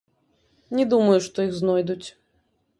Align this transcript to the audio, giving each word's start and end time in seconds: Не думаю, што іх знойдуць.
Не 0.77 0.85
думаю, 0.95 1.19
што 1.27 1.37
іх 1.47 1.55
знойдуць. 1.61 2.03